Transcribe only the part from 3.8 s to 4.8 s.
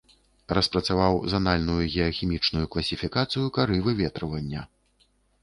выветрывання.